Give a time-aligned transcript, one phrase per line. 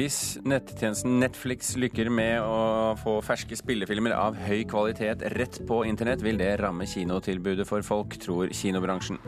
[0.00, 6.22] Hvis nettjenesten Netflix lykker med å få ferske spillefilmer av høy kvalitet rett på internett,
[6.24, 9.18] vil det ramme kinotilbudet for folk, tror kinobransjen.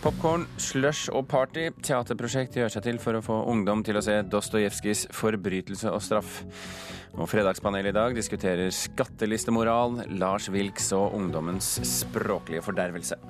[0.00, 4.22] Popkorn, slush og party, teaterprosjekt gjør seg til for å få ungdom til å se
[4.32, 6.40] Dostojevskijs 'Forbrytelse og straff'.
[7.18, 13.20] Og Fredagspanelet i dag diskuterer skattelistemoral, Lars Wilks og ungdommens språklige fordervelse.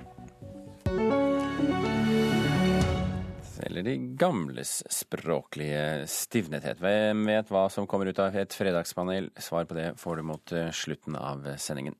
[3.66, 6.80] Eller de gamles språklige stivnethet.
[6.82, 9.32] Hvem vet hva som kommer ut av et fredagspanel?
[9.38, 11.96] Svar på det får du mot eh, slutten av sendingen.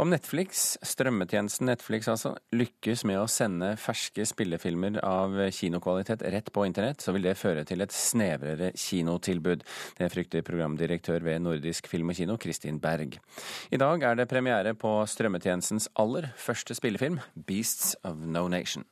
[0.00, 6.64] Om Netflix, strømmetjenesten Netflix altså, lykkes med å sende ferske spillefilmer av kinokvalitet rett på
[6.64, 9.66] internett, så vil det føre til et snevrere kinotilbud.
[9.98, 13.18] Det frykter programdirektør ved Nordisk Film og Kino, Kristin Berg.
[13.68, 18.88] I dag er det premiere på strømmetjenestens aller første spillefilm, 'Beasts of No Nation'.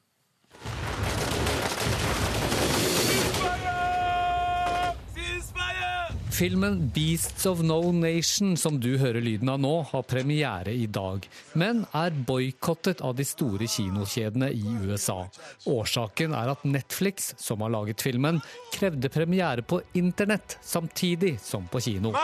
[6.39, 11.25] Filmen 'Beasts of No Nation', som du hører lyden av nå, har premiere i dag,
[11.59, 15.25] men er boikottet av de store kinokjedene i USA.
[15.67, 18.39] Årsaken er at Netflix, som har laget filmen,
[18.71, 22.15] krevde premiere på internett samtidig som på kino.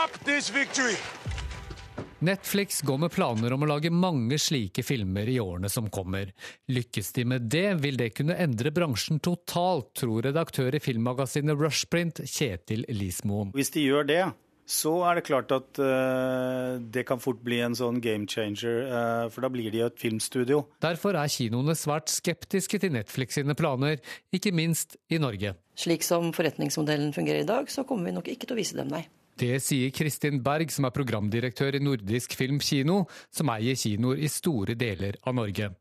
[2.19, 6.31] Netflix går med planer om å lage mange slike filmer i årene som kommer.
[6.71, 12.23] Lykkes de med det, vil det kunne endre bransjen totalt, tror redaktør i filmmagasinet Rushprint,
[12.23, 13.51] Kjetil Lismoen.
[13.57, 14.21] Hvis de gjør det,
[14.65, 19.27] så er det klart at uh, det kan fort bli en sånn game changer, uh,
[19.33, 20.63] for da blir de et filmstudio.
[20.81, 23.99] Derfor er kinoene svært skeptiske til Netflix sine planer,
[24.33, 25.53] ikke minst i Norge.
[25.77, 28.89] Slik som forretningsmodellen fungerer i dag, så kommer vi nok ikke til å vise dem,
[28.95, 29.03] nei.
[29.35, 34.29] Det sier Kristin Berg, som er programdirektør i Nordisk Film Kino, som eier kinoer i
[34.31, 35.73] store deler av Norge.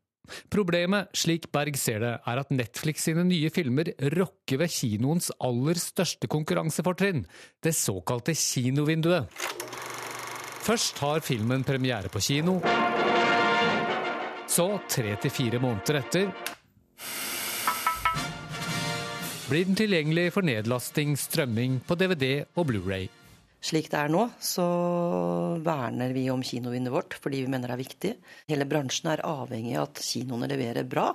[0.50, 5.78] Problemet, slik Berg ser det, er at Netflix sine nye filmer rokker ved kinoens aller
[5.78, 7.22] største konkurransefortrinn,
[7.62, 9.30] det såkalte kinovinduet.
[10.64, 12.56] Først har filmen premiere på kino.
[14.50, 16.30] Så, tre til fire måneder etter,
[19.44, 23.06] blir den tilgjengelig for nedlasting, strømming på DVD og Blu-ray.
[23.64, 24.64] Slik det er nå, så
[25.64, 28.10] verner vi om kinovinduet vårt fordi vi mener det er viktig.
[28.50, 31.06] Hele bransjen er avhengig av at kinoene leverer bra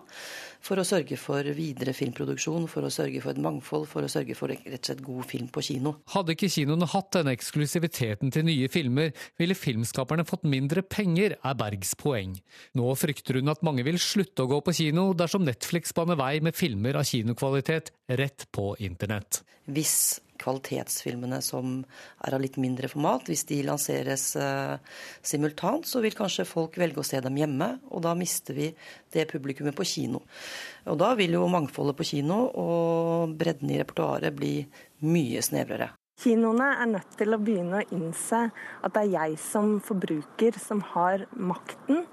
[0.66, 4.36] for å sørge for videre filmproduksjon, for å sørge for et mangfold, for å sørge
[4.36, 5.94] for rett og slett god film på kino.
[6.16, 11.60] Hadde ikke kinoene hatt denne eksklusiviteten til nye filmer, ville filmskaperne fått mindre penger, er
[11.60, 12.34] Bergs poeng.
[12.80, 16.40] Nå frykter hun at mange vil slutte å gå på kino dersom Netflix baner vei
[16.44, 19.44] med filmer av kinokvalitet rett på internett.
[19.70, 21.80] Hvis kvalitetsfilmene som
[22.26, 23.28] er av litt mindre format.
[23.30, 24.80] Hvis de lanseres uh,
[25.22, 28.72] simultant, så vil kanskje folk velge å se dem hjemme, og da mister vi
[29.14, 30.24] det publikummet på kino.
[30.90, 34.58] Og da vil jo mangfoldet på kino og bredden i repertoaret bli
[35.06, 35.94] mye snevrere.
[36.20, 40.82] Kinoene er nødt til å begynne å innse at det er jeg som forbruker som
[40.92, 42.04] har makten.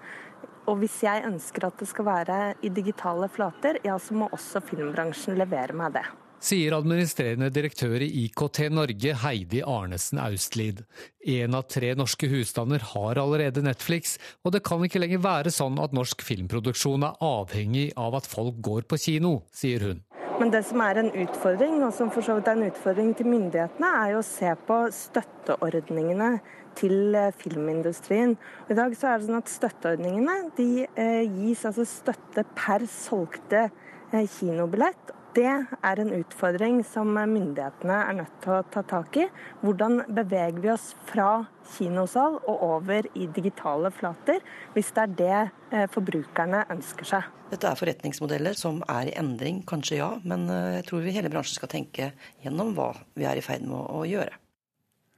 [0.70, 4.62] Og hvis jeg ønsker at det skal være i digitale flater, ja, så må også
[4.66, 6.06] filmbransjen levere meg det
[6.42, 10.82] sier administrerende direktør i IKT Norge Heidi Arnesen Austlid.
[11.26, 15.80] Én av tre norske husstander har allerede Netflix, og det kan ikke lenger være sånn
[15.82, 20.04] at norsk filmproduksjon er avhengig av at folk går på kino, sier hun.
[20.36, 23.28] Men det som er en utfordring, og som for så vidt er en utfordring til
[23.32, 26.30] myndighetene, er jo å se på støtteordningene
[26.76, 28.36] til eh, filmindustrien.
[28.68, 33.70] I dag så er det sånn at Støtteordningene de eh, gis altså støtte per solgte
[33.70, 35.15] eh, kinobillett.
[35.36, 35.44] Det
[35.84, 39.26] er en utfordring som myndighetene er nødt til å ta tak i.
[39.60, 41.42] Hvordan beveger vi oss fra
[41.74, 44.40] kinosal og over i digitale flater,
[44.72, 45.36] hvis det er det
[45.76, 47.28] eh, forbrukerne ønsker seg.
[47.52, 51.32] Dette er forretningsmodeller som er i endring, kanskje ja, men eh, jeg tror vi hele
[51.34, 52.10] bransjen skal tenke
[52.40, 54.40] gjennom hva vi er i ferd med å gjøre.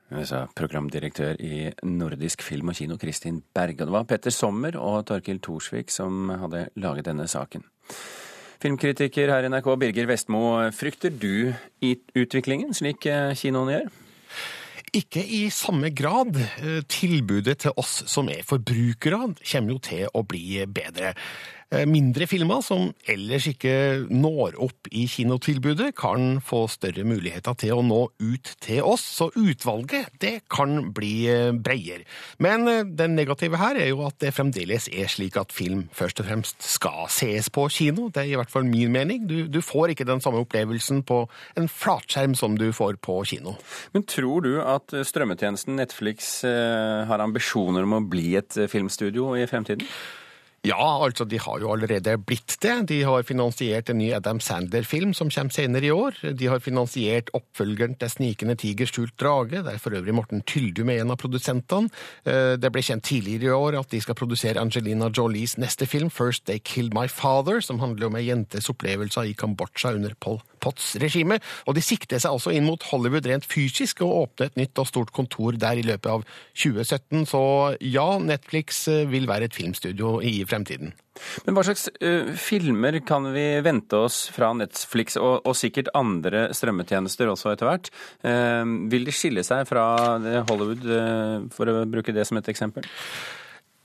[0.08, 3.84] Det sa programdirektør i Nordisk film og kino, Kristin Berge.
[3.84, 7.62] Det var Petter Sommer og Torkil Thorsvik som hadde laget denne saken.
[8.58, 10.42] Filmkritiker her i NRK, Birger Vestmo.
[10.74, 11.52] Frykter du
[12.18, 13.92] utviklingen, slik eh, kinoene gjør?
[14.98, 16.34] Ikke i samme grad.
[16.58, 21.14] Eh, tilbudet til oss som er forbrukere, kommer jo til å bli bedre.
[21.68, 23.72] Eh, mindre filmer som ellers ikke
[24.08, 29.26] når opp i kinotilbudet, kan få større muligheter til å nå ut til oss, så
[29.36, 32.06] utvalget det kan bli eh, bredere.
[32.40, 36.22] Men den det negative her er jo at det fremdeles er slik at film først
[36.22, 38.06] og fremst skal ses på kino.
[38.08, 39.26] Det er i hvert fall min mening.
[39.28, 41.26] Du, du får ikke den samme opplevelsen på
[41.58, 43.58] en flatskjerm som du får på kino.
[43.92, 49.84] Men tror du at strømmetjenesten Netflix har ambisjoner om å bli et filmstudio i fremtiden?
[50.66, 52.74] Ja, altså de har jo allerede blitt det.
[52.90, 56.18] De har finansiert en ny Adam Sandler-film som kommer senere i år.
[56.34, 61.04] De har finansiert oppfølgeren til Snikende tiger skjult drage, der for øvrig Morten Tyldum er
[61.04, 61.92] en av produsentene.
[62.26, 66.10] Eh, det ble kjent tidligere i år at de skal produsere Angelina Jolies neste film,
[66.10, 70.42] First They Killed My Father, som handler om ei jentes opplevelser i Kambodsja under Pol
[70.60, 71.40] Potts regime.
[71.66, 74.88] Og de sikter seg altså inn mot Hollywood rent fysisk og åpnet et nytt og
[74.90, 76.24] stort kontor der i løpet av
[76.54, 77.26] 2017.
[77.30, 77.42] Så
[77.84, 80.94] ja, Netflix eh, vil være et filmstudio i fremtiden.
[81.46, 86.44] Men hva slags uh, filmer kan vi vente oss fra Netflix, og, og sikkert andre
[86.54, 87.90] strømmetjenester også etter hvert?
[88.22, 88.62] Uh,
[88.92, 89.88] vil de skille seg fra
[90.46, 92.86] Hollywood, uh, for å bruke det som et eksempel?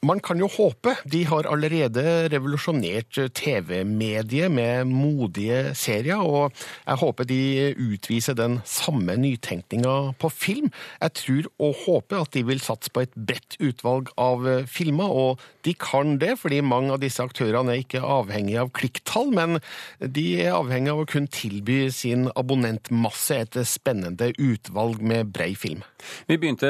[0.03, 0.97] Man kan jo håpe.
[1.07, 2.03] De har allerede
[2.33, 6.51] revolusjonert TV-mediet med modige serier, og
[6.83, 7.39] jeg håper de
[7.79, 10.67] utviser den samme nytenkninga på film.
[11.00, 15.44] Jeg tror og håper at de vil satse på et bredt utvalg av filmer, og
[15.63, 19.61] de kan det fordi mange av disse aktørene er ikke avhengige av klikktall, men
[20.00, 25.83] de er avhengige av å kunne tilby sin abonnentmasse et spennende utvalg med brei film.
[26.27, 26.67] Vi begynte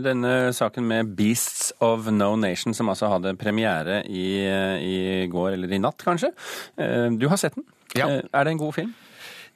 [0.00, 4.96] denne saken med Beasts of No Nation, som altså hadde premiere i, i
[5.30, 6.30] går, eller i natt kanskje.
[6.78, 7.66] Eh, du har sett den.
[7.98, 8.06] Ja.
[8.06, 8.92] Eh, er det en god film?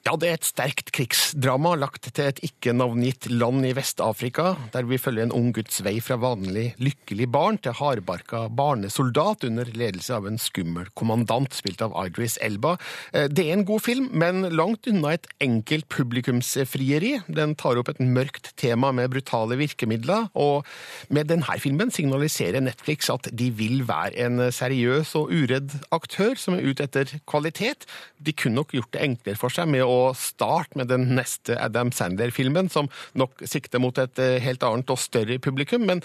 [0.06, 5.00] Ja, det er et sterkt krigsdrama lagt til et ikke-navngitt land i Vest-Afrika, der vi
[5.03, 10.29] følger en ung Guds vei fra vanlig lykkelig barn til hardbarka barnesoldat under ledelse av
[10.31, 12.76] en skummel kommandant, spilt av Idris Elba.
[13.11, 17.17] Eh, det er en god film, men langt unna et enkelt publikumsfrieri.
[17.26, 20.70] Den tar opp et mørkt tema med brutale virkemidler, og
[21.11, 26.55] med denne filmen signaliserer Netflix at de vil være en seriøs og uredd aktør som
[26.55, 27.91] er ute etter kvalitet.
[28.23, 31.93] De kunne nok gjort det enklere for seg med å starte med den neste Adam
[31.94, 36.02] Sander-filmen, som nok sikter mot et eh, helt annet og større publikum, men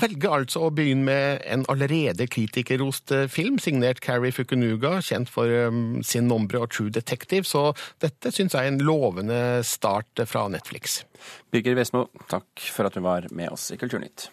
[0.00, 5.50] velger altså å begynne med en allerede kritikerrost eh, film, signert Carrie Fukunuga, kjent for
[5.68, 7.70] um, sin Nombre og True Detective, så
[8.02, 11.02] dette syns jeg er en lovende start fra Netflix.
[11.54, 14.28] Birger Vesmo, takk for at du var med oss i Kulturnytt.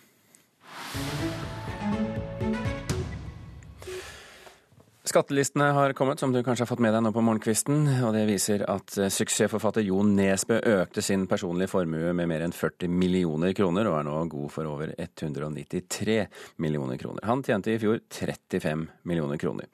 [5.02, 7.88] Skattelistene har kommet, som du kanskje har fått med deg nå på morgenkvisten.
[8.06, 12.54] og Det viser at eh, suksessforfatter Jon Nesbø økte sin personlige formue med mer enn
[12.54, 16.20] 40 millioner kroner, og er nå god for over 193
[16.62, 17.26] millioner kroner.
[17.26, 19.72] Han tjente i fjor 35 millioner kroner.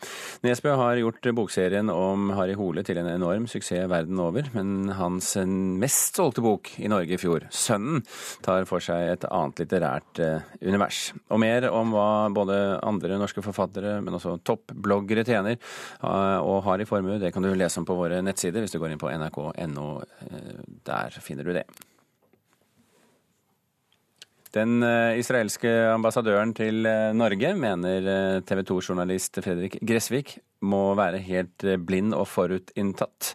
[0.48, 5.34] Nesbø har gjort bokserien om Harry Hole til en enorm suksess verden over, men hans
[5.44, 8.06] mest solgte bok i Norge i fjor, 'Sønnen',
[8.48, 11.12] tar for seg et annet litterært eh, univers.
[11.28, 15.58] Og mer om hva både andre norske forfattere, men også toppbloggere tjener
[16.04, 18.94] og har i formue, det kan du lese om på våre nettsider hvis du går
[18.94, 19.88] inn på nrk.no.
[20.88, 21.66] Der finner du det.
[24.56, 24.80] Den
[25.20, 26.86] israelske ambassadøren til
[27.18, 33.34] Norge mener TV 2-journalist Fredrik Gressvik må være helt blind og forutinntatt.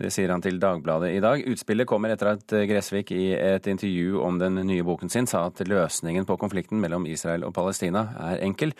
[0.00, 1.42] Det sier han til Dagbladet i dag.
[1.52, 5.60] Utspillet kommer etter at Gressvik i et intervju om den nye boken sin sa at
[5.68, 8.72] løsningen på konflikten mellom Israel og Palestina er enkel.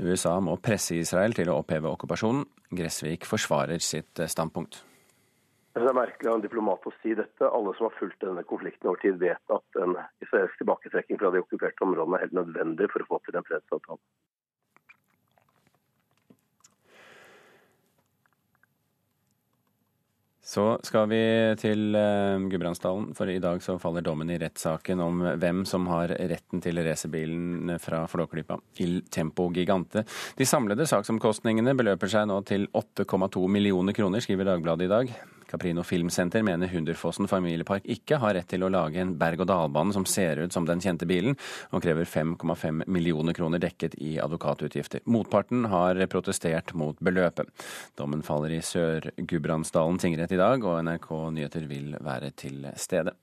[0.00, 2.46] USA må presse Israel til å oppheve okkupasjonen.
[2.74, 4.82] Gressvik forsvarer sitt standpunkt.
[5.74, 7.48] Det er merkelig av en diplomat å si dette.
[7.48, 11.40] Alle som har fulgt denne konflikten over tid, vet at en israelsk tilbaketrekking fra de
[11.42, 13.98] okkuperte områdene er helt nødvendig for å få til en fredsavtale.
[20.54, 21.20] Så skal vi
[21.58, 21.96] til
[22.46, 26.78] Gudbrandsdalen, for i dag så faller dommen i rettssaken om hvem som har retten til
[26.86, 30.04] racerbilen fra Flåklypa, Il Tempo Gigante.
[30.38, 35.16] De samlede saksomkostningene beløper seg nå til 8,2 millioner kroner, skriver Dagbladet i dag.
[35.50, 40.40] Caprino Filmsenter mener Hunderfossen familiepark ikke har rett til å lage en berg-og-dal-bane som ser
[40.42, 41.36] ut som den kjente bilen,
[41.72, 45.04] og krever 5,5 millioner kroner dekket i advokatutgifter.
[45.10, 47.50] Motparten har protestert mot beløpet.
[47.98, 53.14] Dommen faller i Sør-Gudbrandsdalen tingrett i dag, og NRK Nyheter vil være til stede.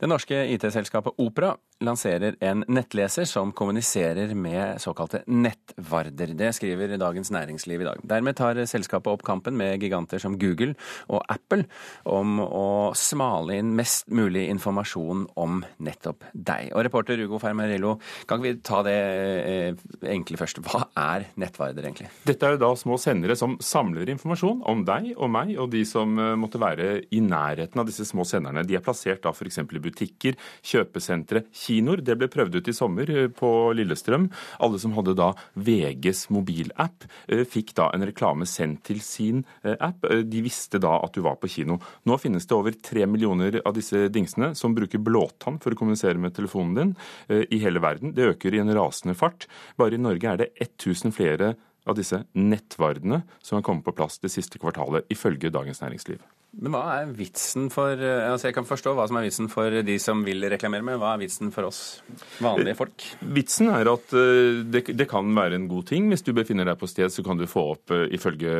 [0.00, 1.52] Det norske IT-selskapet Opera
[1.84, 6.34] lanserer en nettleser som kommuniserer med såkalte nettvarder.
[6.36, 8.02] Det skriver Dagens Næringsliv i dag.
[8.04, 10.74] Dermed tar selskapet opp kampen med giganter som Google
[11.08, 11.64] og Apple
[12.08, 16.70] om å smale inn mest mulig informasjon om nettopp deg.
[16.74, 17.96] Og reporter Ugo Fermarello,
[18.28, 20.60] kan vi ta det eh, enkle først?
[20.64, 22.10] Hva er nettvarder egentlig?
[22.28, 25.86] Dette er jo da små sendere som samler informasjon om deg og meg og de
[25.88, 28.66] som eh, måtte være i nærheten av disse små senderne.
[28.68, 29.62] De er plassert da f.eks.
[29.64, 32.02] i butikker, kjøpesentre, kinoer.
[32.04, 34.28] Det ble prøvd ut i sommer eh, på Lillestrøm.
[34.64, 39.76] Alle som hadde da VGs mobilapp, eh, fikk da en reklame sendt til sin eh,
[39.78, 40.04] app.
[40.04, 41.80] De visste da at du var på kino.
[42.08, 46.20] Nå finnes det over tre millioner av disse dingsene som bruker blåtann for å kommunisere
[46.20, 46.92] med telefonen din
[47.28, 48.12] i hele verden.
[48.16, 49.46] Det øker i en rasende fart.
[49.80, 51.54] Bare i Norge er det 1000 flere
[51.88, 56.20] av disse nettvardene som har kommet på plass det siste kvartalet, ifølge Dagens Næringsliv.
[56.50, 59.70] Men hva er vitsen for eh, altså Jeg kan forstå hva som er vitsen for
[59.86, 62.00] de som vil reklamere, men hva er vitsen for oss
[62.42, 63.06] vanlige folk?
[63.36, 66.08] Vitsen er at eh, det, det kan være en god ting.
[66.10, 68.50] Hvis du befinner deg på sted, så kan du få opp, eh, ifølge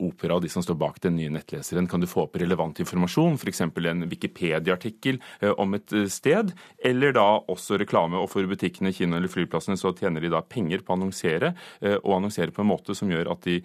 [0.00, 3.36] Opera og de som står bak den nye nettleseren, kan du få opp relevant informasjon,
[3.36, 3.62] f.eks.
[3.68, 5.20] en Wikipedia-artikkel
[5.60, 8.20] om et sted, eller da også reklame.
[8.20, 11.52] Og for butikkene, kino eller flyplassene så tjener de da penger på å annonsere,
[12.00, 13.60] og annonsere på en måte som gjør at de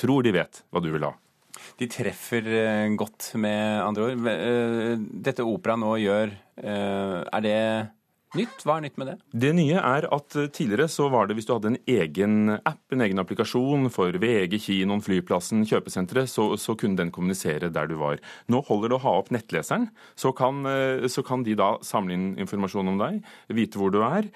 [0.00, 1.14] tror de vet hva du vil ha.
[1.80, 4.28] De treffer eh, godt, med andre ord.
[4.30, 4.94] Eh,
[5.26, 7.58] dette opera nå gjør, eh, er det
[8.38, 8.64] nytt?
[8.64, 9.16] Hva er nytt med det?
[9.44, 12.82] Det nye er at eh, tidligere så var det hvis du hadde en egen app,
[12.94, 17.96] en egen applikasjon for VG, kinoen, flyplassen, kjøpesenteret, så, så, kunne den kommunisere der du
[18.00, 18.22] var.
[18.50, 22.16] Nå holder det å ha opp nettleseren, så kan, eh, så kan de da samle
[22.16, 23.20] inn informasjon om deg,
[23.54, 24.26] vite hvor du er.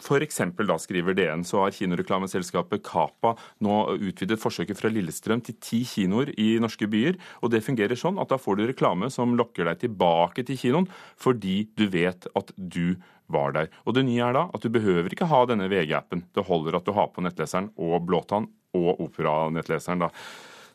[0.00, 0.40] For F.eks.
[0.68, 3.34] da skriver DN, så har kinoreklameselskapet Kapa
[3.64, 7.18] nå utvidet forsøket fra Lillestrøm til ti kinoer i norske byer.
[7.44, 10.90] Og det fungerer sånn at da får du reklame som lokker deg tilbake til kinoen
[11.20, 12.96] fordi du vet at du
[13.30, 13.68] var der.
[13.86, 16.24] Og Det nye er da at du behøver ikke ha denne VG-appen.
[16.34, 20.06] Det holder at du har på nettleseren og Blåtann og Opera-nettleseren.
[20.06, 20.10] da.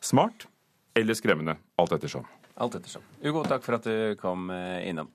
[0.00, 0.46] Smart
[0.96, 2.24] eller skremmende, alt ettersom.
[2.56, 3.02] Alt ettersom.
[3.20, 5.10] Ugo, takk for at du kom eh, innom.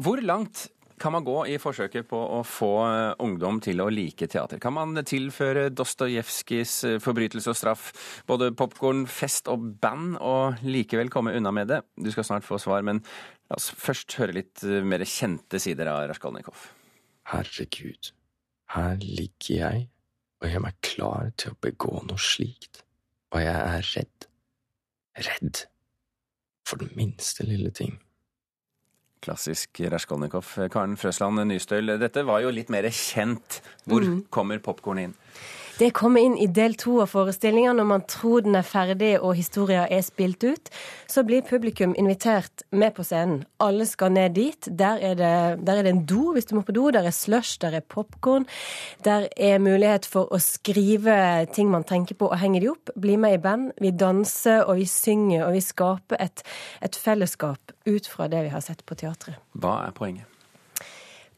[0.00, 0.68] Hvor langt
[1.00, 4.60] kan man gå i forsøket på å få eh, ungdom til å like teater?
[4.62, 7.88] Kan man tilføre Dostojevskijs eh, forbrytelse og straff
[8.28, 11.80] både popkorn, fest og band, og likevel komme unna med det?
[11.98, 13.02] Du skal snart få svar, men
[13.50, 16.68] la oss først høre litt eh, mer kjente sider av Raskolnikov.
[17.32, 18.12] Herregud,
[18.76, 19.88] her ligger jeg
[20.42, 22.84] og gjør meg klar til å begå noe slikt,
[23.34, 24.30] og jeg er redd.
[25.24, 25.66] Redd
[26.66, 27.98] for den minste lille ting.
[29.24, 30.52] Klassisk Raskolnikov.
[30.72, 33.62] Karen Frøsland Nystøl, dette var jo litt mer kjent.
[33.88, 34.18] Hvor mm.
[34.34, 35.18] kommer popkornet inn?
[35.78, 37.72] Det kommer inn i del to av forestillinga.
[37.74, 40.68] Når man tror den er ferdig og historia er spilt ut,
[41.10, 43.40] så blir publikum invitert med på scenen.
[43.58, 44.68] Alle skal ned dit.
[44.70, 45.32] Der er det,
[45.66, 46.92] der er det en do hvis du må på do.
[46.94, 48.46] Der er slush, der er popkorn.
[49.04, 51.16] Der er mulighet for å skrive
[51.54, 52.94] ting man tenker på, og henge de opp.
[52.94, 53.72] Bli med i band.
[53.82, 56.44] Vi danser og vi synger, og vi skaper et,
[56.86, 59.42] et fellesskap ut fra det vi har sett på teatret.
[59.58, 60.33] Hva er poenget?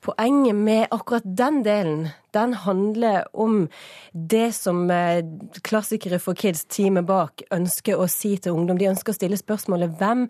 [0.07, 3.65] Poenget med akkurat den delen, den handler om
[4.13, 5.25] det som eh,
[5.67, 8.79] klassikere for kids, teamet bak, ønsker å si til ungdom.
[8.79, 10.29] De ønsker å stille spørsmålet hvem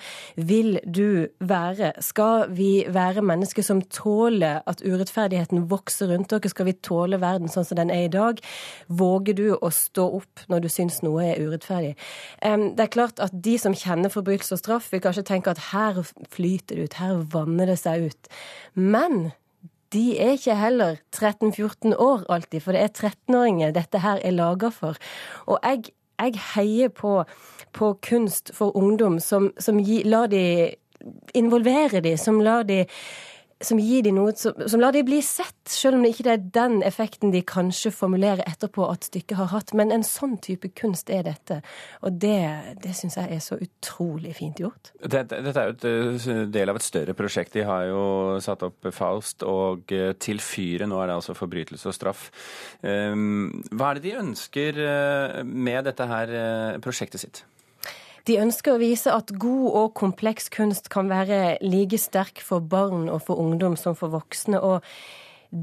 [0.49, 1.93] vil du være?
[2.01, 6.55] Skal vi være mennesker som tåler at urettferdigheten vokser rundt dere?
[6.55, 8.41] Skal vi tåle verden sånn som den er i dag?
[8.89, 11.97] Våger du å stå opp når du syns noe er urettferdig?
[12.41, 16.01] Det er klart at de som kjenner forbrytelse og straff, vil kanskje tenke at her
[16.33, 18.39] flyter det ut, her vanner det seg ut.
[18.73, 19.27] Men
[19.97, 24.71] de er ikke heller 13-14 år alltid, for det er 13-åringer dette her er laga
[24.75, 24.99] for.
[25.49, 27.19] Og jeg, jeg heier på,
[27.77, 30.75] på, kunst for ungdom som, som gi, lar de
[31.37, 32.85] involvere de, som lar de
[33.65, 36.43] som gir de noe som, som, lar de bli sett, selv om det ikke er
[36.53, 39.73] den effekten de kanskje formulerer etterpå at stykket har hatt.
[39.79, 41.63] Men en sånn type kunst er dette,
[42.05, 42.37] og det,
[42.85, 44.93] det syns jeg er så utrolig fint gjort.
[45.01, 47.57] Dette, dette er jo et eh, del av et større prosjekt.
[47.57, 48.05] De har jo
[48.45, 50.89] satt opp Faust og eh, Til fyret.
[50.91, 52.29] Nå er det altså forbrytelse og straff.
[52.87, 56.33] Ehm, hva er det de ønsker eh, med dette her
[56.85, 57.47] prosjektet sitt?
[58.27, 63.07] De ønsker å vise at god og kompleks kunst kan være like sterk for barn
[63.07, 64.59] og for ungdom som for voksne.
[64.59, 64.83] og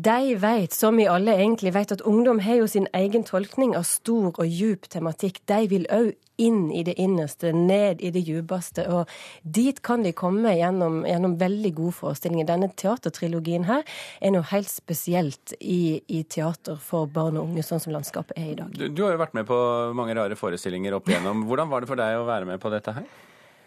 [0.01, 3.85] de vet, som vi alle egentlig vet, at ungdom har jo sin egen tolkning av
[3.85, 5.43] stor og djup tematikk.
[5.45, 8.88] De vil òg inn i det innerste, ned i det djupeste.
[8.89, 9.09] Og
[9.43, 12.47] dit kan de komme gjennom, gjennom veldig gode forestillinger.
[12.50, 13.85] Denne teatertrilogien her
[14.17, 18.50] er noe helt spesielt i, i, teater for barn og unge, sånn som landskapet er
[18.50, 18.73] i dag.
[18.73, 19.59] Du, du har jo vært med på
[19.93, 21.45] mange rare forestillinger opp igjennom.
[21.50, 23.05] Hvordan var det for deg å være med på dette her?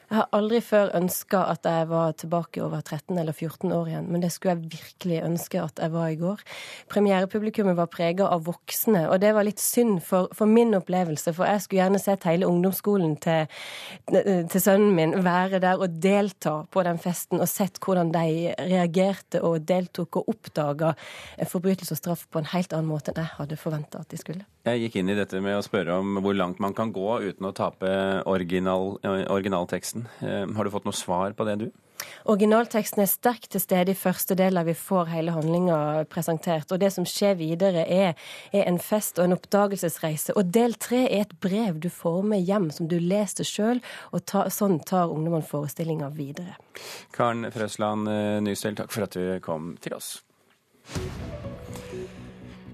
[0.07, 4.07] Jeg har aldri før ønska at jeg var tilbake over 13 eller 14 år igjen,
[4.15, 6.45] men det skulle jeg virkelig ønske at jeg var i går.
[6.93, 11.51] Premierepublikummet var prega av voksne, og det var litt synd for, for, min opplevelse, for
[11.51, 13.51] jeg skulle gjerne sett hele ungdomsskolen til,
[14.13, 19.43] til, sønnen min være der og delta på den festen, og sett hvordan de reagerte
[19.43, 20.95] og deltok og oppdaga
[21.51, 24.47] forbrytelse og straff på en helt annen måte enn jeg hadde forventa at de skulle.
[24.67, 27.47] Jeg gikk inn i dette med å spørre om hvor langt man kan gå uten
[27.47, 27.89] å tape
[28.27, 28.97] original,
[29.31, 30.09] originalteksten.
[30.27, 31.69] Eh, har du fått noe svar på det, du?
[32.27, 35.79] Originalteksten er sterkt til stede i første del der vi får hele handlinga
[36.11, 36.75] presentert.
[36.75, 38.19] Og det som skjer videre, er,
[38.51, 40.35] er, en fest og en oppdagelsesreise.
[40.35, 43.85] Og del tre er et brev du får med hjem, som du leser sjøl.
[44.11, 46.59] Og ta, sånn tar ungdommene forestillinga videre.
[47.15, 48.11] Karen Frøsland
[48.43, 50.17] Nystell, takk for at du kom til oss.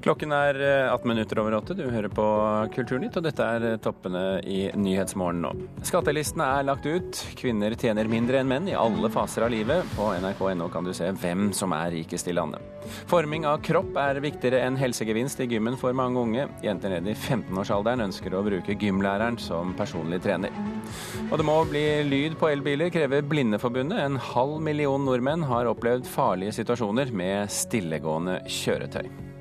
[0.02, 0.56] Klokken er
[0.90, 1.74] 18 eh, minutter over åtte.
[1.78, 2.24] Du hører på
[2.74, 5.52] Kulturnytt, og dette er eh, toppene i Nyhetsmorgen nå.
[5.86, 7.20] Skattelistene er lagt ut.
[7.38, 9.86] Kvinner tjener mindre enn menn i alle faser av livet.
[9.94, 12.66] På nrk.no kan du se hvem som er rikest i landet.
[13.10, 16.50] Forming av kropp er viktigere enn helsegevinst i gymmen for mange unge.
[16.66, 20.50] Jenter ned i 15-årsalderen ønsker å bruke gymlæreren som personlig trener.
[21.30, 24.02] Og det må bli lyd på elbiler, krever Blindeforbundet.
[24.02, 29.31] En halv million nordmenn har opplevd farlige situasjoner med stillegående kjøretøy.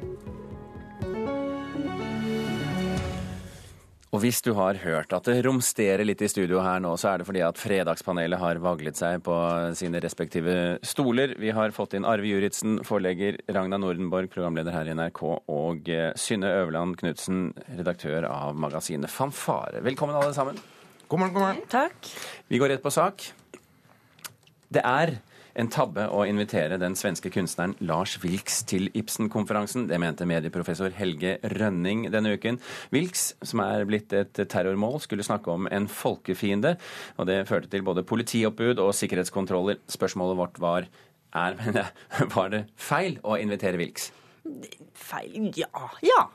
[4.12, 7.22] Og hvis du har hørt at det romsterer litt i studio her nå, så er
[7.22, 9.36] det fordi at Fredagspanelet har vaglet seg på
[9.80, 11.32] sine respektive stoler.
[11.40, 15.22] Vi har fått inn Arve Juritzen, forlegger, Ragna Nordenborg, programleder her i NRK,
[15.56, 19.80] og eh, Synne Øverland Knutsen, redaktør av magasinet Fanfare.
[19.88, 20.60] Velkommen alle sammen.
[21.08, 21.64] God morgen, god morgen.
[21.72, 22.12] Takk.
[22.52, 23.30] Vi går rett på sak.
[24.76, 25.22] Det er
[25.60, 29.88] en tabbe å invitere den svenske kunstneren Lars Wilks til Ibsen-konferansen.
[29.90, 32.60] Det mente medieprofessor Helge Rønning denne uken.
[32.94, 36.76] Wilks, som er blitt et terrormål, skulle snakke om en folkefiende.
[37.18, 39.82] Og det førte til både politioppbud og sikkerhetskontroller.
[39.92, 40.90] Spørsmålet vårt var
[41.32, 41.58] er,
[42.36, 44.12] var det feil å invitere Wilks?
[44.98, 45.52] Feil?
[45.56, 45.88] Ja.
[46.06, 46.26] Ja.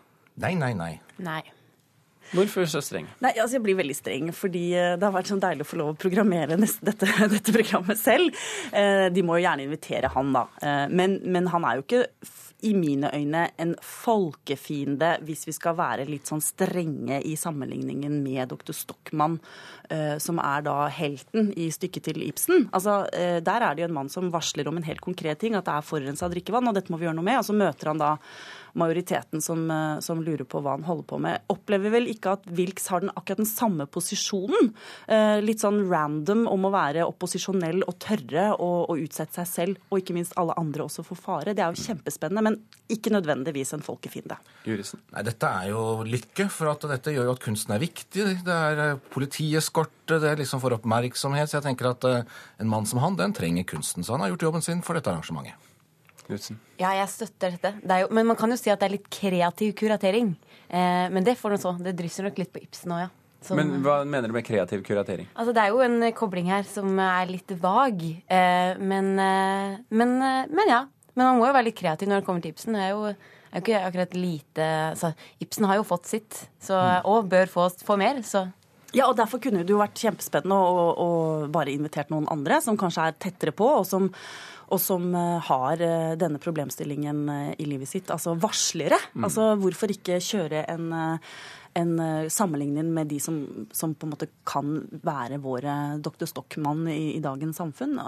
[0.40, 0.92] Nei, nei, nei.
[1.24, 1.42] Nei.
[2.34, 3.06] Hvorfor så streng?
[3.22, 5.80] Nei, altså Jeg blir veldig streng, fordi eh, det har vært sånn deilig å få
[5.80, 8.34] lov å programmere dette, dette, programmet selv.
[8.72, 10.46] Eh, de må jo gjerne invitere han, da.
[10.62, 12.04] Eh, men, men han er jo ikke
[12.66, 18.48] i mine øyne en folkefiende, hvis vi skal være litt sånn strenge i sammenligningen med
[18.48, 18.72] dr.
[18.74, 19.36] Stockmann,
[20.18, 22.64] som er da helten i stykket til Ibsen.
[22.74, 25.68] Altså, Der er det jo en mann som varsler om en helt konkret ting, at
[25.68, 27.38] det er forurensa drikkevann, og dette må vi gjøre noe med.
[27.42, 28.16] Og så møter han da
[28.76, 31.44] majoriteten som, eh, som, lurer på hva han holder på med.
[31.52, 34.72] Opplever vel ikke at Wilks har den, akkurat den samme posisjonen.
[35.08, 39.82] Eh, litt sånn random om å være opposisjonell og tørre å, å utsette seg selv,
[39.90, 41.54] og ikke minst alle andre også for fare.
[41.56, 42.58] Det er jo kjempespennende, men
[42.92, 44.38] ikke nødvendigvis en folkefiende.
[44.66, 45.02] Jurisen.
[45.14, 48.26] Nei, Dette er jo lykke, for at dette gjør jo at kunsten er viktig.
[48.46, 51.50] Det er eh, politieskorte, det er liksom for oppmerksomhet.
[51.50, 54.06] Så jeg tenker at en mann som han, den trenger kunsten.
[54.06, 55.65] Så han har gjort jobben sin for dette arrangementet.
[56.26, 56.58] Knutsen?
[56.80, 57.72] Ja, jeg støtter dette.
[57.82, 60.34] Det jo, men man kan jo si at det er litt kreativ kuratering.
[60.66, 61.76] Eh, men det får nå så.
[61.78, 63.14] Det drysser nok litt på Ibsen òg, ja.
[63.46, 65.28] Som, men hva mener du med kreativ kuratering?
[65.36, 68.02] Altså, Det er jo en kobling her som er litt vag.
[68.02, 70.82] Eh, men, eh, men, eh, men, ja.
[71.14, 72.74] Men man må jo være litt kreativ når det kommer til Ibsen.
[72.74, 76.76] Det er jo, er jo ikke akkurat lite altså, Ibsen har jo fått sitt, så,
[76.76, 77.06] mm.
[77.12, 78.22] og bør få, få mer.
[78.26, 78.48] så...
[78.94, 81.08] Ja, og Derfor kunne det jo vært kjempespennende å, å,
[81.52, 84.08] bare invitert noen andre som kanskje er tettere på, og som
[84.66, 88.10] og som eh, har eh, denne problemstillingen eh, i livet sitt.
[88.10, 88.98] Altså varslere.
[89.14, 89.28] Mm.
[89.28, 90.88] Altså hvorfor ikke kjøre en
[91.76, 96.24] en eh, sammenligning med de som, som, på en måte kan være våre Dr.
[96.28, 97.98] Stockmann i, i dagens samfunn.
[98.00, 98.06] Uh,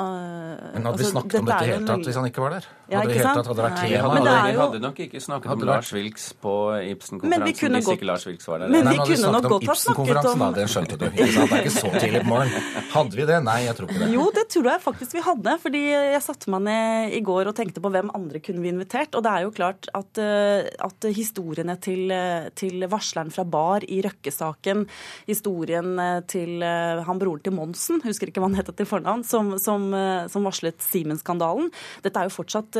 [0.73, 2.69] men hadde altså, vi snakket om dette i hele tatt hvis han ikke var der?
[2.89, 3.51] Ja, hadde ikke sant?
[3.51, 3.91] Hadde det vært tema?
[3.93, 4.47] Ja, jo...
[4.49, 6.55] vi hadde nok ikke snakket om Lars Wilks på
[6.95, 8.73] Ibsen-konferansen hvis ikke Lars Wilks var der.
[8.73, 11.07] Men vi Nei, kunne nok godt ha snakket om da, Det skjønte du.
[11.11, 11.53] Ikke sant?
[11.53, 12.73] Det er ikke så tidlig på morgenen.
[12.95, 13.39] Hadde vi det?
[13.51, 14.11] Nei, jeg tror ikke det.
[14.17, 15.59] Jo, det tror jeg faktisk vi hadde.
[15.67, 19.13] Fordi jeg satte meg ned i går og tenkte på hvem andre kunne vi invitert.
[19.13, 22.17] Og det er jo klart at, eh, at historiene til,
[22.57, 23.58] til varsleren fra Bar
[23.89, 24.87] i Røkke saken
[25.29, 29.25] historien eh, til eh, han broren til Monsen, husker ikke hva han het til fornavn,
[29.27, 31.71] som, som, eh, som varslet Simen-skandalen.
[32.05, 32.79] Dette er jo fortsatt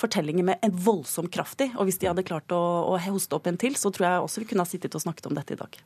[0.00, 1.70] fortellinger med en voldsom kraft i.
[1.76, 2.62] Og hvis de hadde klart å,
[2.92, 5.30] å hoste opp en til, så tror jeg også vi kunne ha sittet og snakket
[5.30, 5.78] om dette i dag.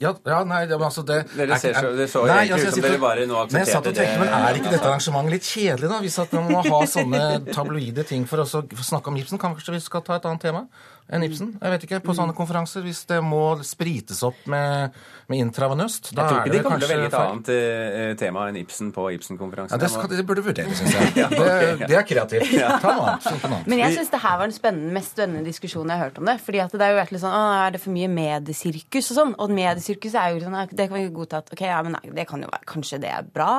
[0.00, 2.84] Ja, ja, nei, det, altså det Dere ser så, det så nei, ikke ut som
[2.86, 5.98] dere bare nå aksepterte tenkte, Men er ikke dette arrangementet litt kjedelig, da?
[6.00, 9.40] Hvis at man må ha sånne tabloide ting for å snakke om gipsen?
[9.40, 10.64] kanskje vi skal ta et annet tema?
[11.10, 11.52] Enn Ibsen.
[11.58, 14.96] Jeg vet ikke, På sånne konferanser, hvis det må sprites opp med,
[15.30, 18.46] med intravenøst da Jeg tror ikke de kommer til å velge et annet uh, tema
[18.50, 19.74] enn Ibsen på Ibsen-konferansen.
[19.74, 21.12] Ja, det, skal, det burde vurdere, syns jeg.
[21.20, 21.40] ja, okay.
[21.80, 22.54] det, det, er kreativt.
[22.84, 23.68] Ta noe annet.
[23.70, 26.30] Men jeg syns det her var den spennende, mest spennende diskusjonen jeg har hørt om
[26.30, 26.36] det.
[26.46, 29.34] fordi at det er jo litt sånn, å, Er det for mye mediesirkus og sånn?
[29.42, 32.26] Og mediesirkus er jo sånn, det kan vi godta at ok, ja, men nei, det
[32.30, 33.52] kan jo være, kanskje det er bra.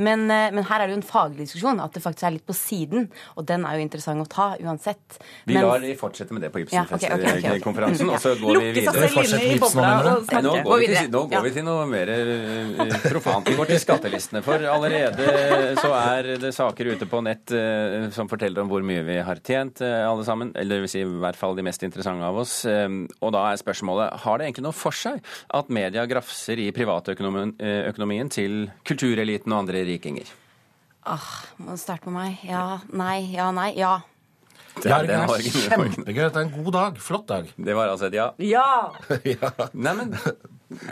[0.00, 2.46] Men, eh, men her er det jo en faglig diskusjon, at det faktisk er litt
[2.48, 3.10] på siden.
[3.36, 5.20] Og den er jo interessant å ta uansett.
[5.48, 7.04] Vi lar de fortsette med det på Ja, ok.
[7.06, 9.08] Ibsenfest-konferansen, og så går vi videre.
[10.46, 13.48] Nå går vi til, nå går vi til noe mer eh, profant.
[13.48, 14.42] Vi går til skattelistene.
[14.46, 19.04] For allerede så er det saker ute på nett eh, som forteller om hvor mye
[19.06, 20.54] vi har tjent, eh, alle sammen.
[20.56, 22.58] Eller det vil si i hvert fall de mest interessante av oss.
[22.66, 25.22] Og da er spørsmålet har det egentlig noe for seg
[25.56, 27.56] at media grafser i privatøkonomien
[27.90, 30.28] økonomien til kultureliten og andre rikinger?
[31.06, 31.22] Ah,
[31.62, 32.38] må du starte med meg.
[32.48, 34.00] Ja, nei, ja, nei, ja.
[34.84, 36.24] Jørgen, den det er kjempegøy.
[36.26, 36.98] Er en god dag.
[37.00, 37.48] Flott dag.
[37.56, 38.28] Det var altså et ja.
[38.54, 39.50] Ja!
[39.72, 40.12] Nei, men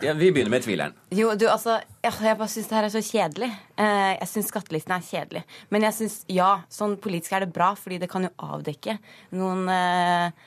[0.02, 0.94] ja, Vi begynner med tvileren.
[1.12, 3.50] Jo, du, altså, ja, jeg bare syns det her er så kjedelig.
[3.76, 5.44] Eh, jeg syns skattelisten er kjedelig.
[5.74, 8.96] Men jeg syns, ja, sånn politisk er det bra, fordi det kan jo avdekke
[9.36, 10.44] noen eh,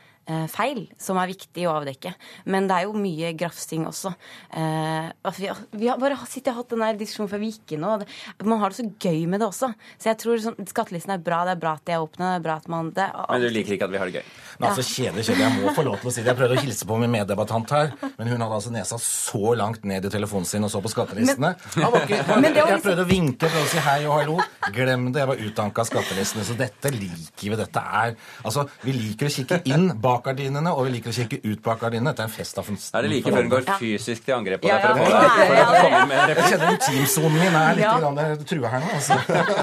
[0.52, 2.14] feil som er viktig å avdekke.
[2.52, 4.12] Men det er jo mye grafsing også.
[4.52, 7.86] Eh, vi, har, vi har bare sittet og hatt den diskusjonen før vi gikk inn,
[7.88, 8.10] og det,
[8.44, 9.72] man har det så gøy med det også.
[9.98, 12.42] Så jeg tror sånn, skattelisten er bra, det er bra at de er åpne, det
[12.42, 14.32] er bra at man det, Men du liker ikke at vi har det gøy?
[14.58, 15.46] Men altså, kjedelig, kjedelig.
[15.48, 16.32] Jeg må få lov til å si det.
[16.32, 19.86] Jeg prøvde å hilse på min meddebattant her, men hun hadde altså nesa så langt
[19.88, 21.54] ned i telefonen sin og så på skattelistene.
[21.78, 24.38] Men- var ikke, var jeg liksom- prøvde å vinke, prøvde å si hei og hallo.
[24.74, 26.48] Glem det, jeg var utanka av skattelistene.
[26.48, 27.56] Så dette liker vi.
[27.58, 28.16] Dette er
[28.48, 31.80] Altså, vi liker å kikke inn bak gardinene, og vi liker å kikke ut bak
[31.82, 32.12] gardinene.
[32.14, 34.68] Dette er en fest av Er det like før hun går fysisk til angrep på
[34.68, 34.82] deg?
[34.82, 35.82] for å ja, få ja, deg- for å ja, ja.
[35.84, 37.94] komme med en Jeg kjenner intimsonen min er litt Ja.
[38.00, 38.90] grann trua her nå.
[38.98, 39.16] altså.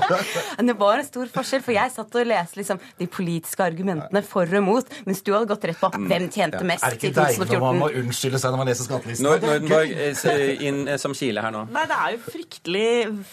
[0.74, 4.46] Det var en stor forskjell, for jeg satt og leste liksom, de politiske argumentene for
[4.54, 6.94] og mot, mens du hadde gått rett på hvem tjente mest i 2014.
[6.94, 9.26] Er det ikke deilig når man må unnskylde seg når man leser skattelisten?
[9.26, 11.64] Når, Nordenborg eh, inn eh, som kile her nå.
[11.74, 12.86] Nei, Det er jo fryktelig,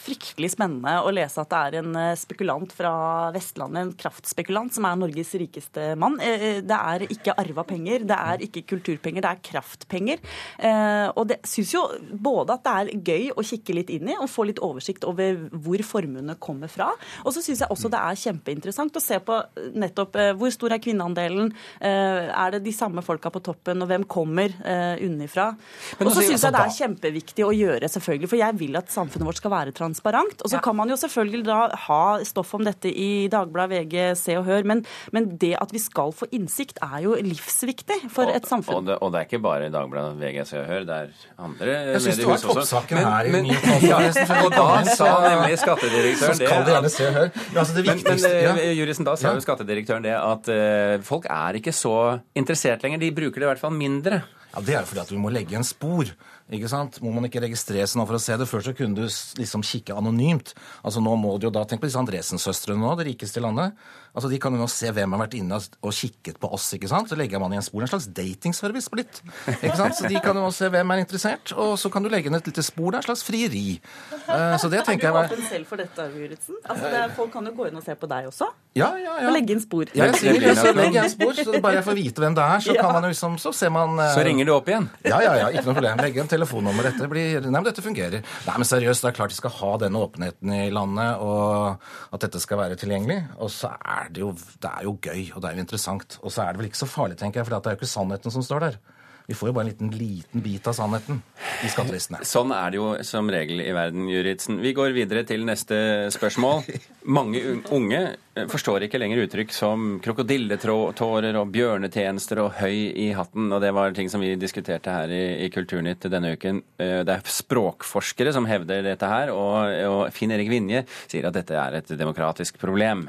[0.05, 2.93] fryktelig spennende å lese at det er en eh, spekulant fra
[3.35, 6.19] Vestlandet, en kraftspekulant, som er Norges rikeste mann.
[6.23, 10.21] Eh, Det er ikke arva penger, det er ikke kulturpenger, det er kraftpenger.
[10.57, 14.17] Eh, Og det syns jo både at det er gøy å kikke litt inn i
[14.17, 16.91] og få litt oversikt over hvor formuene kommer fra.
[17.25, 19.37] Og så syns jeg også det er kjempeinteressant å se på
[19.81, 23.89] nettopp eh, hvor stor er kvinneandelen, eh, er det de samme folka på toppen, og
[23.91, 25.51] hvem kommer eh, unnifra.
[25.99, 28.79] Og så altså, syns jeg det altså, er kjempeviktig å gjøre, selvfølgelig, for jeg vil
[28.79, 30.43] at samfunnet vårt skal være transparent.
[30.45, 34.35] Og så kan man jo selvfølgelig da ha stoff om dette i Dagbladet, VG, Se
[34.39, 34.83] og Hør, men,
[35.15, 38.85] men det at vi skal få innsikt, er jo livsviktig for et Og samfunn.
[38.87, 41.07] det, og det er ikke bare Dagbladet, VG, Se og Hør, det er
[41.39, 42.57] andre Jeg synes det var mediehus også.
[42.61, 43.45] toppsaken her i Men-
[43.91, 43.97] ja,
[44.45, 47.31] Og da sa nemlig skattedirektøren det kall det gjerne Se og Hør.
[47.55, 48.73] Altså, det Men, men ja.
[48.81, 51.95] juristen, da sa jo skattedirektøren det at uh, folk er ikke så
[52.35, 52.99] interessert lenger.
[52.99, 54.21] De bruker det i hvert fall mindre.
[54.51, 56.05] Ja, Det er jo fordi at vi må legge en spor.
[56.51, 56.99] Ikke sant?
[57.03, 58.47] Må man ikke registrere seg nå for å se det?
[58.49, 59.05] Før så kunne du
[59.39, 60.53] liksom kikke anonymt.
[60.83, 63.77] Altså Nå må du jo da Tenk på disse Andresen-søstrene nå, det rikeste i landet.
[64.11, 66.65] Altså De kan jo nå se hvem har vært inne og kikket på oss.
[66.75, 67.07] ikke sant?
[67.07, 67.85] Så legger man igjen spor.
[67.85, 69.21] En slags datingservice blitt.
[69.61, 69.95] ikke sant?
[69.95, 72.35] Så de kan jo nå se hvem er interessert, og så kan du legge inn
[72.35, 72.91] et lite spor.
[72.91, 73.79] Det er en slags frieri.
[74.27, 76.59] Uh, Så det tenker jeg er du åpen selv for dette, Juritzen?
[76.67, 78.51] Altså, det er, folk kan jo gå inn og se på deg også.
[78.75, 79.27] Ja, ja, ja.
[79.29, 79.87] Og legge inn spor.
[79.95, 82.43] Ja, jeg sier Det så legger jeg spor, så bare jeg får vite hvem det
[82.43, 82.83] er, så Ja.
[82.83, 84.05] kan man jo liksom, så ser man uh...
[84.15, 84.87] Så ringer du opp igjen.
[85.07, 86.03] Ja, ja, ja, ikke noe problem.
[86.03, 86.89] Legge en telefonnummer.
[86.89, 88.25] Dette blir Nei, men dette fungerer.
[88.47, 92.25] Nei, men seriøst, det er klart de skal ha denne åpenheten i landet, og at
[92.25, 93.19] dette skal være tilgjengelig.
[93.39, 96.17] Og så er det jo Det er jo gøy, og det er jo interessant.
[96.21, 97.93] Og så er det vel ikke så farlig, tenker jeg, for det er jo ikke
[97.95, 98.81] sannheten som står der.
[99.27, 101.21] Vi får jo bare en liten, liten bit av sannheten
[101.63, 102.19] i skattelistene.
[102.27, 104.57] Sånn er det jo som regel i verden, Juritzen.
[104.63, 105.77] Vi går videre til neste
[106.11, 106.65] spørsmål.
[107.13, 108.01] Mange unge
[108.35, 113.71] eh, forstår ikke lenger uttrykk som krokodilletårer og bjørnetjenester og høy i hatten, og det
[113.77, 116.63] var ting som vi diskuterte her i, i Kulturnytt denne uken.
[116.81, 121.37] Eh, Det er språkforskere som hevder dette her, og, og Finn Erik Vinje sier at
[121.37, 123.07] dette er et demokratisk problem.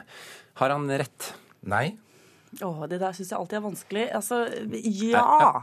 [0.60, 1.32] Har han rett?
[1.66, 1.94] Nei.
[2.60, 4.04] Åh, det der syns jeg alltid er vanskelig.
[4.18, 4.42] Altså,
[4.84, 5.62] ja.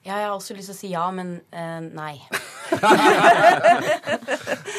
[0.00, 2.14] Ja, jeg har også lyst til å si ja, men eh, nei.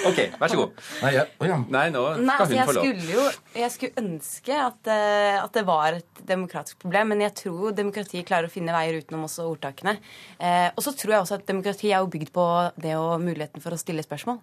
[0.10, 0.79] OK, vær så god.
[1.03, 1.25] Nei, ja.
[1.38, 1.57] oh ja.
[1.62, 2.86] Nei, nå Nei, skal altså hun jeg få lov.
[2.88, 3.25] skulle jo
[3.62, 8.25] Jeg skulle ønske at, uh, at det var et demokratisk problem, men jeg tror demokratiet
[8.27, 9.93] klarer å finne veier utenom også ordtakene.
[10.39, 12.45] Uh, og så tror jeg også at demokrati er jo bygd på
[12.81, 14.41] det og muligheten for å stille spørsmål.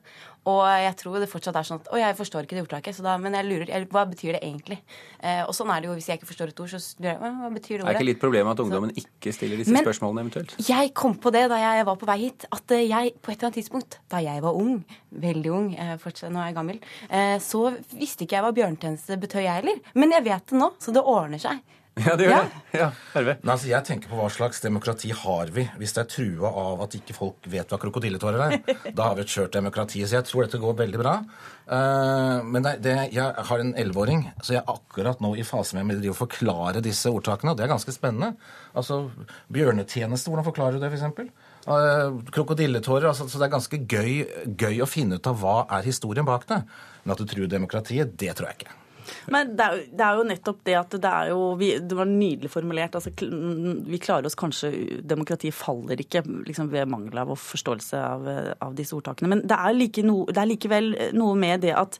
[0.49, 3.03] Og jeg tror det fortsatt er sånn at Å, jeg forstår ikke det ordtaket, så
[3.05, 4.79] da, men jeg lurer jeg, Hva betyr det egentlig?
[5.19, 7.35] Uh, og sånn er det jo hvis jeg ikke forstår et ord, så lurer jeg
[7.43, 7.88] Hva betyr det ordet?
[7.88, 10.55] Er det ikke litt problemet at ungdommen ikke stiller disse Men- spørsmålene eventuelt?
[10.69, 13.39] Jeg kom på det da jeg var på vei hit, at eh, jeg på et
[13.39, 14.83] eller annet tidspunkt, da jeg var ung,
[15.25, 19.17] veldig ung, eh, fortsatt, nå er jeg gammel, eh, så visste ikke jeg hva bjørnetjeneste
[19.23, 19.81] betød, jeg heller.
[19.97, 21.63] Men jeg vet det nå, så det ordner seg.
[22.07, 22.41] Ja, det gjør Ja.
[22.45, 22.79] det.
[22.79, 23.35] Ja, Herve.
[23.43, 26.83] Nei, altså, jeg tenker på hva slags demokrati har vi hvis det er trua av
[26.85, 28.59] at ikke folk vet hva krokodilletårer er.
[28.99, 30.03] Da har vi et skjørt demokrati.
[30.07, 31.15] Så jeg tror dette går veldig bra.
[31.69, 35.77] Uh, men det, det, jeg har en elleveåring, så jeg er akkurat nå i fase
[35.81, 37.53] med å forklare disse ordtakene.
[37.53, 38.35] Og det er ganske spennende.
[38.79, 39.03] Altså,
[39.53, 41.33] Bjørnetjeneste, hvordan forklarer du det, f.eks.?
[41.69, 43.09] eh, krokodilletårer.
[43.11, 44.13] Altså, så det er ganske gøy,
[44.61, 46.63] gøy å finne ut av hva er historien bak det.
[47.05, 48.77] Men at du truer demokratiet, det tror jeg ikke.
[49.33, 52.09] Men det er, det er jo nettopp det at det er jo vi, Det var
[52.11, 52.94] nydelig formulert.
[52.99, 53.12] altså
[53.88, 54.71] Vi klarer oss kanskje
[55.03, 58.29] Demokratiet faller ikke liksom, ved mangel av forståelse av,
[58.61, 59.29] av disse ordtakene.
[59.35, 61.99] Men det er, like no, det er likevel noe med det at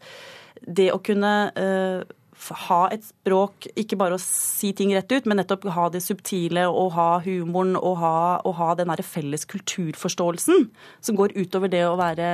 [0.66, 2.28] det å kunne eh, f-
[2.68, 6.64] ha et språk, ikke bare å si ting rett ut, men nettopp ha det subtile
[6.70, 8.14] og ha humoren og ha,
[8.46, 10.68] og ha den derre felles kulturforståelsen
[11.05, 12.29] som går utover det å være,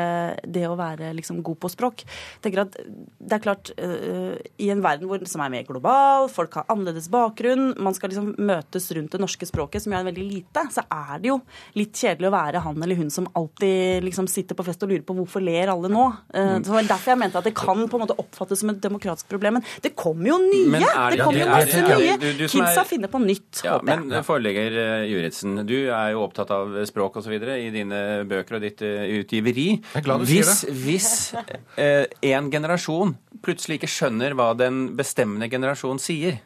[0.44, 2.04] det å være liksom god på språk.
[2.04, 6.28] Jeg tenker at det er klart, uh, I en verden hvor, som er mer global,
[6.32, 10.08] folk har annerledes bakgrunn, man skal liksom møtes rundt det norske språket, som jo er
[10.10, 11.40] veldig lite, så er det jo
[11.78, 15.06] litt kjedelig å være han eller hun som alltid liksom sitter på fest og lurer
[15.06, 16.06] på hvorfor ler alle nå.
[16.34, 18.82] Uh, det var derfor jeg mente at det kan på en måte oppfattes som et
[18.84, 19.58] demokratisk problem.
[19.58, 20.68] Men det kommer jo nye!
[20.70, 22.16] Men er Det det- kommer jo masse det- nye!
[22.18, 24.04] du- du som er- finner på nytt, Ja, håper jeg.
[24.07, 27.33] men forlegger eh, Juritzen, du er jo opptatt av språk osv.
[27.33, 29.80] i dine bøker og ditt eh, utgiveri.
[29.80, 30.74] Jeg er glad du sier det.
[30.85, 31.35] Hvis
[31.78, 36.40] eh, en generasjon plutselig ikke skjønner hva den bestemmende generasjon sier,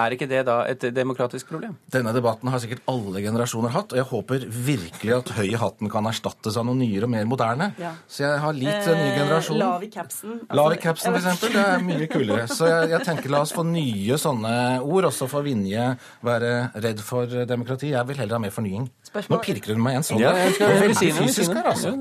[0.00, 1.76] er ikke det da et demokratisk problem?
[1.92, 5.90] Denne debatten har sikkert alle generasjoner hatt, og jeg håper virkelig at høy i hatten
[5.92, 7.70] kan erstattes av noe nyere og mer moderne.
[7.80, 7.92] Ja.
[8.08, 9.58] Så jeg har litt eh, ny generasjon.
[9.60, 10.38] Lav i capsen.
[10.40, 11.54] Altså, Lav i capsen, for eksempel.
[11.56, 12.46] Det er mye kulere.
[12.50, 15.90] Så jeg, jeg tenker la oss få nye sånne ord, også for Vinje
[16.26, 17.92] være redd for demokrati.
[17.94, 18.88] Jeg vil heller ha mer fornying.
[19.10, 20.20] Spørsmål- Nå pirker hun meg igjen sånn.
[20.22, 21.94] Ja, jeg skal- jeg jeg fysisk her, altså.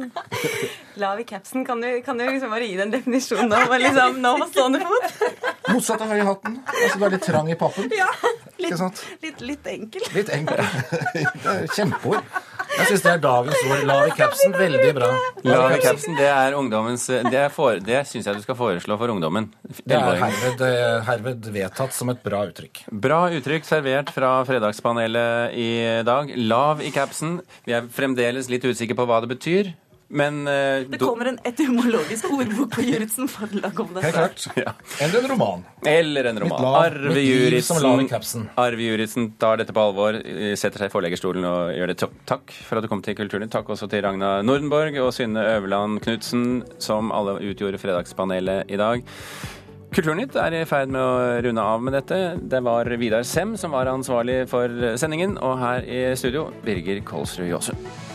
[0.99, 3.59] Lav i capsen, kan du, kan du liksom bare gi den definisjonen nå?
[3.79, 5.48] Liksom, nå på stående fot?
[5.69, 6.59] Motsatt av høy i hatten.
[6.67, 7.89] Altså, du er litt trang i pappen.
[7.95, 8.07] Ja,
[8.59, 9.01] Ikke litt, sant?
[9.23, 10.07] litt, litt enkel.
[10.15, 10.63] Litt enkel.
[11.75, 12.23] Kjempeord.
[12.69, 13.83] Jeg syns det er dagens ord.
[13.89, 14.53] Lav i capsen.
[14.55, 15.09] Veldig bra.
[15.47, 18.97] Lav i capsen, det er ungdommens Det, er for, det syns jeg du skal foreslå
[18.99, 19.49] for ungdommen.
[19.81, 20.63] Det er herved,
[21.07, 22.83] herved vedtatt som et bra uttrykk.
[22.91, 25.69] Bra uttrykk servert fra Fredagspanelet i
[26.07, 26.31] dag.
[26.49, 27.39] Lav i capsen.
[27.67, 29.73] Vi er fremdeles litt usikre på hva det betyr,
[30.09, 34.07] men uh, Det kommer en etymologisk ordbok på Juritzen forlag om dette.
[34.07, 34.45] Helt klart.
[34.57, 34.73] Ja.
[35.05, 35.65] Eller en roman.
[35.85, 36.65] Eller en roman.
[36.79, 38.47] Arve Juritzen.
[38.57, 40.17] Arve Juritzen tar dette på alvor,
[40.57, 42.09] setter seg i forleggerstolen og gjør det.
[42.29, 43.53] Takk for at du kom til Kulturnytt.
[43.53, 49.05] Takk også til Ragna Nordenborg og Synne Øverland Knutsen, som alle utgjorde Fredagspanelet i dag.
[49.93, 52.19] Kulturnytt er i ferd med å runde av med dette.
[52.49, 57.49] Det var Vidar Sem som var ansvarlig for sendingen, og her i studio Birger Kolsrud
[57.49, 58.08] Jåsund.